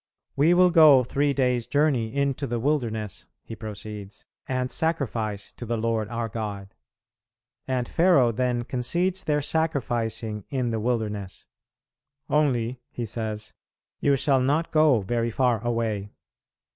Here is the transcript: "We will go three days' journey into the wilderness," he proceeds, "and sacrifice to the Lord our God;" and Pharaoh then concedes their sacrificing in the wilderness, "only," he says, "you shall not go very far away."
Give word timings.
"We 0.35 0.55
will 0.55 0.71
go 0.71 1.03
three 1.03 1.31
days' 1.31 1.67
journey 1.67 2.11
into 2.15 2.47
the 2.47 2.59
wilderness," 2.59 3.27
he 3.43 3.55
proceeds, 3.55 4.25
"and 4.47 4.71
sacrifice 4.71 5.53
to 5.53 5.63
the 5.63 5.77
Lord 5.77 6.07
our 6.09 6.27
God;" 6.27 6.73
and 7.67 7.87
Pharaoh 7.87 8.31
then 8.31 8.63
concedes 8.63 9.23
their 9.23 9.43
sacrificing 9.43 10.43
in 10.49 10.71
the 10.71 10.79
wilderness, 10.79 11.45
"only," 12.31 12.81
he 12.89 13.05
says, 13.05 13.53
"you 13.99 14.15
shall 14.15 14.41
not 14.41 14.71
go 14.71 15.01
very 15.01 15.29
far 15.29 15.63
away." 15.63 16.09